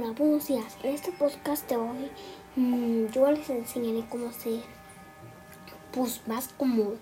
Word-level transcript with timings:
Hola, 0.00 0.12
buenos 0.12 0.48
días. 0.48 0.78
En 0.82 0.94
este 0.94 1.12
podcast 1.12 1.68
de 1.68 1.76
hoy 1.76 2.10
mm, 2.56 3.08
yo 3.12 3.30
les 3.30 3.50
enseñaré 3.50 4.02
cómo 4.08 4.32
ser 4.32 4.62
pues 5.92 6.22
más 6.26 6.48
como 6.56 6.94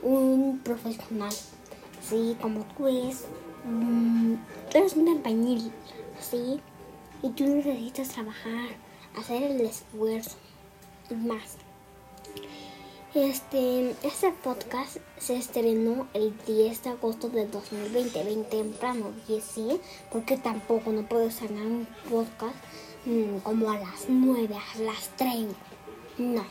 un 0.00 0.60
profesional. 0.62 1.32
Sí, 2.00 2.36
como 2.40 2.64
tú 2.76 2.84
mm, 3.64 4.34
tú 4.70 4.78
eres 4.78 4.94
un 4.94 5.08
albañil, 5.08 5.72
¿sí? 6.20 6.60
Y 7.20 7.30
tú 7.30 7.48
necesitas 7.48 8.10
trabajar, 8.10 8.68
hacer 9.18 9.42
el 9.42 9.62
esfuerzo 9.62 10.36
y 11.10 11.14
más. 11.14 11.56
Este, 13.16 13.92
este 14.02 14.30
podcast 14.44 14.98
se 15.16 15.36
estrenó 15.36 16.06
el 16.12 16.36
10 16.46 16.82
de 16.82 16.90
agosto 16.90 17.30
de 17.30 17.46
2020, 17.46 18.22
bien 18.24 18.44
temprano, 18.44 19.10
y 19.26 19.40
sí, 19.40 19.80
porque 20.12 20.36
tampoco 20.36 20.92
no 20.92 21.00
puedo 21.08 21.26
estrenar 21.26 21.64
un 21.64 21.88
podcast 22.10 22.54
mm, 23.06 23.38
como 23.38 23.70
a 23.70 23.78
las 23.78 24.10
9, 24.10 24.54
a 24.54 24.78
las 24.80 25.08
30. 25.16 25.56
No, 26.18 26.44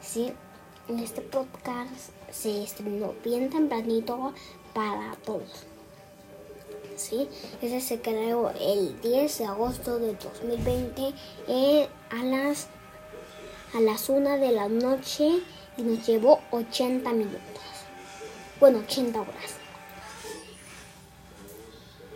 sí, 0.00 0.32
este 0.96 1.22
podcast 1.22 1.90
se 2.30 2.62
estrenó 2.62 3.12
bien 3.24 3.50
tempranito 3.50 4.32
para 4.72 5.16
todos. 5.24 5.66
Sí, 6.94 7.28
ese 7.62 7.80
se 7.80 8.00
creó 8.00 8.50
el 8.50 9.00
10 9.00 9.38
de 9.38 9.44
agosto 9.44 9.98
de 9.98 10.14
2020 10.14 11.14
eh, 11.48 11.88
a 12.10 12.22
las 12.22 12.68
a 13.74 13.80
las 13.80 14.08
1 14.08 14.38
de 14.38 14.52
la 14.52 14.68
noche 14.68 15.42
y 15.76 15.82
nos 15.82 16.06
llevó 16.06 16.40
80 16.50 17.12
minutos. 17.12 17.40
Bueno, 18.58 18.78
80 18.80 19.20
horas. 19.20 19.54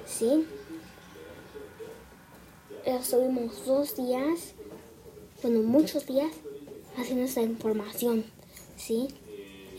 ¿Sí? 0.07 0.47
Estuvimos 2.85 3.65
dos 3.65 3.97
días, 3.97 4.53
bueno, 5.43 5.61
muchos 5.61 6.07
días 6.07 6.33
haciendo 6.97 7.25
esta 7.25 7.41
información. 7.43 8.25
¿Sí? 8.77 9.09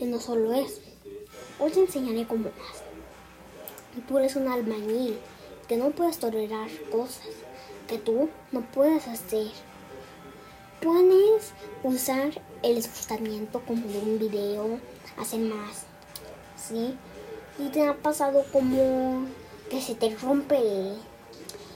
Y 0.00 0.04
no 0.04 0.20
solo 0.20 0.52
eso. 0.52 0.80
Hoy 1.58 1.70
te 1.70 1.80
enseñaré 1.80 2.26
cómo 2.26 2.44
más. 2.44 2.82
Tú 4.06 4.18
eres 4.18 4.36
un 4.36 4.48
albañil 4.48 5.16
que 5.68 5.76
no 5.76 5.90
puedes 5.90 6.18
tolerar 6.18 6.68
cosas 6.90 7.28
que 7.86 7.98
tú 7.98 8.28
no 8.52 8.60
puedes 8.72 9.06
hacer. 9.08 9.48
Puedes 10.86 11.52
usar 11.82 12.30
el 12.62 12.76
esforzamiento 12.76 13.60
como 13.66 13.88
de 13.88 13.98
un 13.98 14.20
video, 14.20 14.78
hacer 15.16 15.40
más, 15.40 15.82
¿sí? 16.56 16.96
Y 17.58 17.70
te 17.70 17.84
ha 17.84 17.94
pasado 17.94 18.44
como 18.52 19.26
que 19.68 19.80
se 19.80 19.96
te 19.96 20.14
rompe, 20.14 20.92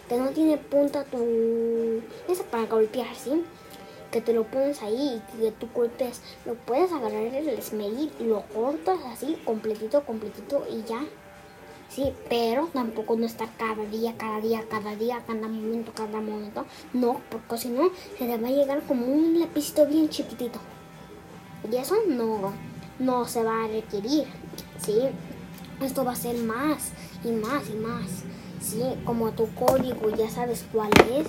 que 0.09 0.17
no 0.17 0.29
tiene 0.29 0.59
punta 0.59 1.03
tu... 1.03 2.03
Esa 2.29 2.45
para 2.53 2.67
golpear, 2.67 3.13
¿sí? 3.17 3.43
Que 4.13 4.21
te 4.21 4.33
lo 4.33 4.45
pones 4.45 4.81
ahí 4.81 5.21
y 5.35 5.41
que 5.41 5.51
tú 5.51 5.69
golpes, 5.75 6.21
lo 6.47 6.55
puedes 6.55 6.93
agarrar 6.93 7.35
el 7.35 7.49
esmeril 7.49 8.13
y 8.21 8.25
lo 8.27 8.43
cortas 8.55 9.01
así, 9.07 9.37
completito, 9.45 10.07
completito 10.07 10.65
y 10.71 10.85
ya. 10.89 11.03
Sí, 11.91 12.13
pero 12.29 12.69
tampoco 12.73 13.17
no 13.17 13.27
estar 13.27 13.49
cada 13.57 13.85
día, 13.85 14.15
cada 14.17 14.41
día, 14.41 14.65
cada 14.71 14.95
día, 14.95 15.25
cada 15.27 15.49
momento, 15.49 15.91
cada 15.93 16.21
momento. 16.21 16.65
No, 16.93 17.21
porque 17.29 17.59
si 17.59 17.69
no, 17.69 17.91
se 18.17 18.27
te 18.27 18.39
va 18.39 18.47
a 18.47 18.53
llegar 18.53 18.83
como 18.87 19.07
un 19.07 19.41
lapicito 19.41 19.87
bien 19.87 20.09
chiquitito. 20.09 20.61
Y 21.71 21.75
eso 21.75 21.97
no, 22.07 22.53
no 23.01 23.27
se 23.27 23.43
va 23.43 23.65
a 23.65 23.67
requerir. 23.67 24.25
Sí, 24.81 25.01
esto 25.83 26.05
va 26.05 26.13
a 26.13 26.17
ser 26.17 26.37
más 26.37 26.93
y 27.25 27.33
más 27.33 27.69
y 27.69 27.75
más. 27.75 28.07
Sí, 28.63 28.83
como 29.05 29.33
tu 29.33 29.53
código 29.55 30.11
ya 30.11 30.31
sabes 30.31 30.65
cuál 30.73 30.91
es. 31.13 31.27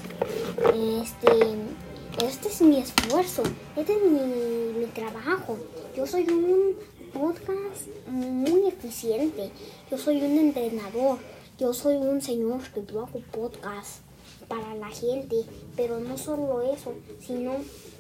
Este, 0.76 2.24
este 2.24 2.50
es 2.50 2.62
mi 2.62 2.78
esfuerzo, 2.78 3.42
este 3.76 3.94
es 3.94 4.04
mi, 4.04 4.80
mi 4.80 4.86
trabajo. 4.88 5.58
Yo 5.96 6.06
soy 6.06 6.30
un 6.30 6.76
podcast 7.14 7.88
muy 8.08 8.68
eficiente. 8.68 9.52
Yo 9.90 9.98
soy 9.98 10.22
un 10.22 10.38
entrenador. 10.38 11.18
Yo 11.60 11.74
soy 11.74 11.96
un 11.98 12.22
señor 12.22 12.62
que 12.72 12.84
yo 12.86 13.02
hago 13.02 13.20
podcast 13.32 14.00
para 14.48 14.76
la 14.76 14.90
gente. 14.90 15.38
Pero 15.76 16.00
no 16.00 16.18
solo 16.18 16.62
eso, 16.62 16.94
sino 17.20 17.56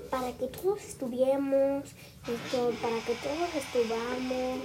para 0.10 0.32
que 0.34 0.48
todos 0.48 0.84
estuviéramos, 0.84 1.86
esto, 2.24 2.72
para 2.82 3.00
que 3.06 3.16
todos 3.16 3.50
estuvamos 3.56 4.60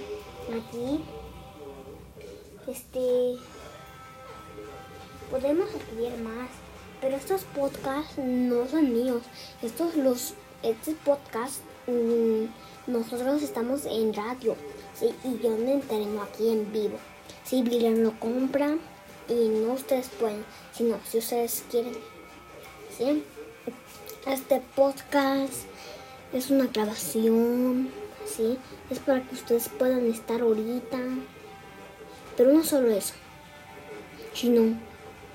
aquí. 0.49 1.03
Este 2.67 3.37
podemos 5.29 5.69
estudiar 5.73 6.17
más. 6.19 6.49
Pero 7.01 7.15
estos 7.15 7.43
podcasts 7.43 8.17
no 8.17 8.67
son 8.67 8.93
míos. 8.93 9.21
Estos 9.61 9.95
los 9.95 10.33
este 10.63 10.93
podcast 11.05 11.61
mmm, 11.85 12.45
nosotros 12.87 13.43
estamos 13.43 13.85
en 13.85 14.13
radio. 14.13 14.55
Y 15.01 15.43
yo 15.43 15.51
me 15.57 15.73
entreno 15.73 16.23
aquí 16.23 16.49
en 16.49 16.71
vivo. 16.71 16.97
Si 17.43 17.63
sí, 17.63 17.79
lo 17.79 18.19
compra 18.19 18.77
y 19.29 19.49
no 19.49 19.73
ustedes 19.73 20.09
pueden, 20.09 20.43
sino 20.73 20.97
si 21.05 21.19
ustedes 21.19 21.63
quieren. 21.69 21.93
¿sí? 22.97 23.23
Este 24.25 24.61
podcast 24.75 25.53
es 26.33 26.49
una 26.49 26.67
grabación, 26.67 27.89
¿sí? 28.25 28.57
Es 28.89 28.99
para 28.99 29.21
que 29.21 29.35
ustedes 29.35 29.69
puedan 29.69 30.07
estar 30.07 30.41
ahorita. 30.41 30.97
Pero 32.35 32.53
no 32.53 32.63
solo 32.63 32.89
eso, 32.89 33.13
sino 34.33 34.77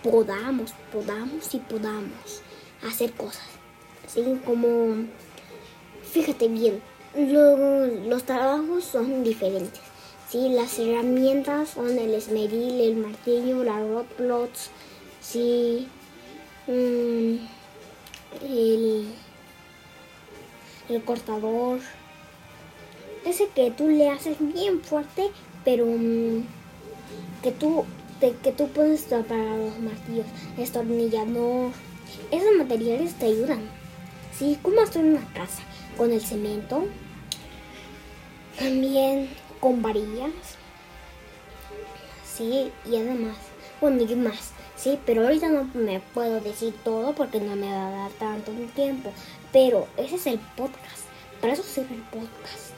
podamos, 0.02 0.72
podamos 0.92 1.54
y 1.54 1.58
podamos 1.58 2.42
hacer 2.86 3.12
cosas. 3.12 3.46
¿sí? 4.06 4.40
Como, 4.44 5.06
fíjate 6.10 6.48
bien, 6.48 6.82
los 7.14 8.24
trabajos 8.24 8.84
son 8.84 9.24
diferentes. 9.24 9.80
¿sí? 10.28 10.48
Las 10.48 10.78
herramientas 10.78 11.70
son 11.70 11.98
el 11.98 12.14
esmeril, 12.14 12.80
el 12.80 12.96
martillo, 12.96 13.64
la 13.64 13.78
rodplots, 13.80 14.70
¿sí? 15.20 15.88
Mm, 16.66 17.36
el, 18.42 19.06
el 20.88 21.04
cortador. 21.04 21.80
Ese 23.24 23.48
que 23.54 23.70
tú 23.70 23.88
le 23.88 24.10
haces 24.10 24.36
bien 24.40 24.80
fuerte, 24.80 25.30
pero 25.64 25.86
mm, 25.86 26.44
que 27.42 27.52
tú 27.52 27.84
que 28.30 28.52
tú 28.52 28.68
puedes 28.68 29.02
para 29.02 29.56
los 29.56 29.78
martillos, 29.80 30.26
estornillador. 30.56 31.72
Esos 32.30 32.56
materiales 32.56 33.14
te 33.14 33.26
ayudan. 33.26 33.81
¿Sí? 34.36 34.58
¿Cómo 34.62 34.80
hacer 34.80 35.04
una 35.04 35.26
casa? 35.32 35.62
con 35.96 36.12
el 36.12 36.20
cemento, 36.20 36.84
también 38.58 39.30
con 39.60 39.82
varillas, 39.82 40.32
sí, 42.24 42.72
y 42.86 42.96
además, 42.96 43.36
bueno, 43.80 44.02
y 44.02 44.14
más, 44.16 44.52
sí, 44.76 44.98
pero 45.04 45.22
ahorita 45.22 45.48
no 45.48 45.64
me 45.74 46.00
puedo 46.00 46.40
decir 46.40 46.74
todo 46.84 47.14
porque 47.14 47.40
no 47.40 47.56
me 47.56 47.70
va 47.70 47.88
a 47.88 47.90
dar 47.90 48.10
tanto 48.12 48.52
tiempo, 48.74 49.12
pero 49.52 49.86
ese 49.96 50.16
es 50.16 50.26
el 50.26 50.38
podcast, 50.56 51.04
para 51.40 51.52
eso 51.52 51.62
sirve 51.62 51.94
el 51.94 52.02
podcast, 52.02 52.72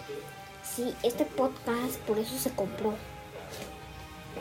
sí, 0.63 0.95
este 1.03 1.25
podcast 1.25 1.97
por 2.07 2.19
eso 2.19 2.37
se 2.37 2.51
compró. 2.51 2.95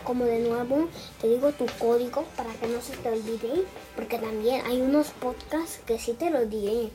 Como 0.03 0.25
de 0.25 0.39
nuevo, 0.39 0.89
te 1.21 1.29
digo 1.29 1.53
tu 1.53 1.65
código 1.79 2.25
para 2.35 2.51
que 2.55 2.67
no 2.67 2.81
se 2.81 2.97
te 2.97 3.07
olvide, 3.07 3.63
porque 3.95 4.17
también 4.17 4.65
hay 4.65 4.81
unos 4.81 5.11
podcasts 5.11 5.79
que 5.85 5.97
sí 5.97 6.11
te 6.11 6.29
lo 6.29 6.45
diré 6.45 6.91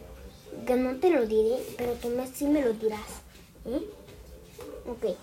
que 0.67 0.77
no 0.77 0.97
te 0.97 1.11
lo 1.11 1.27
diré, 1.27 1.57
pero 1.77 1.93
tú 1.95 2.09
me, 2.09 2.27
sí 2.27 2.47
me 2.47 2.63
lo 2.63 2.73
dirás. 2.73 3.01
¿eh? 3.67 3.83
Ok, 4.87 5.17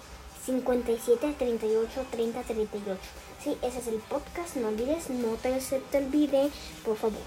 57, 0.45 1.35
38, 1.37 2.05
30, 2.11 2.41
38. 2.41 2.99
Sí, 3.43 3.57
ese 3.61 3.79
es 3.79 3.87
el 3.87 3.95
podcast, 3.95 4.55
no 4.55 4.69
olvides, 4.69 5.09
no 5.09 5.35
te, 5.41 5.59
se 5.61 5.79
te 5.79 5.99
olvide, 5.99 6.49
por 6.83 6.97
favor. 6.97 7.19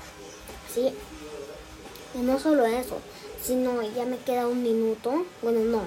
Sí, 0.72 0.92
y 2.14 2.18
no 2.18 2.38
solo 2.38 2.66
eso, 2.66 2.98
sino 3.42 3.82
ya 3.82 4.04
me 4.04 4.18
queda 4.18 4.46
un 4.46 4.62
minuto, 4.62 5.24
bueno, 5.42 5.60
no, 5.60 5.82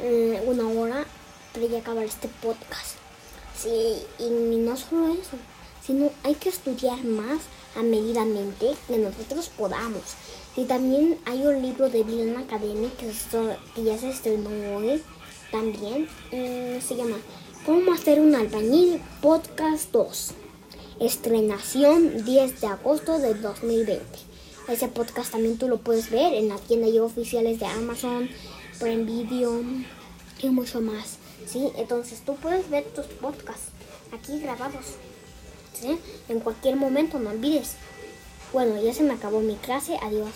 eh, 0.00 0.42
una 0.46 0.68
hora 0.68 1.04
para 1.52 1.66
ya 1.66 1.78
acabar 1.78 2.04
este 2.04 2.28
podcast. 2.28 2.96
Sí, 3.56 4.02
y 4.18 4.28
no 4.58 4.76
solo 4.76 5.12
eso, 5.14 5.38
sino 5.84 6.10
hay 6.22 6.34
que 6.34 6.48
estudiar 6.48 7.02
más 7.04 7.40
a 7.76 7.82
medidamente 7.82 8.74
que 8.88 8.98
nosotros 8.98 9.48
podamos. 9.56 10.02
Y 10.56 10.64
también 10.64 11.18
hay 11.24 11.44
un 11.46 11.62
libro 11.62 11.88
de 11.90 12.04
Villain 12.04 12.36
Academy 12.36 12.88
que, 12.98 13.82
ya 13.82 13.98
se 13.98 14.10
estrenó 14.10 14.50
hoy 14.76 15.02
también. 15.50 16.08
Se 16.30 16.94
llama 16.96 17.16
¿Cómo 17.66 17.92
hacer 17.92 18.20
un 18.20 18.34
albañil? 18.34 19.00
Podcast 19.20 19.90
2. 19.90 20.30
Estrenación 21.00 22.24
10 22.24 22.60
de 22.60 22.66
agosto 22.68 23.18
de 23.18 23.34
2020. 23.34 24.04
Ese 24.68 24.88
podcast 24.88 25.32
también 25.32 25.58
tú 25.58 25.68
lo 25.68 25.78
puedes 25.78 26.10
ver 26.10 26.34
en 26.34 26.48
la 26.48 26.58
tienda 26.58 26.88
y 26.88 26.98
oficiales 26.98 27.58
de 27.58 27.66
Amazon, 27.66 28.30
Prime 28.78 29.04
Video 29.04 29.60
y 30.40 30.48
mucho 30.50 30.80
más. 30.80 31.18
¿sí? 31.46 31.70
Entonces 31.76 32.20
tú 32.24 32.36
puedes 32.36 32.70
ver 32.70 32.84
tus 32.94 33.06
podcasts 33.06 33.70
aquí 34.12 34.38
grabados. 34.38 34.96
En 36.28 36.40
cualquier 36.40 36.76
momento, 36.76 37.18
no 37.18 37.30
olvides. 37.30 37.76
Bueno, 38.54 38.80
ya 38.80 38.94
se 38.94 39.02
me 39.02 39.14
acabó 39.14 39.40
mi 39.40 39.56
clase. 39.56 39.98
Adiós. 40.00 40.30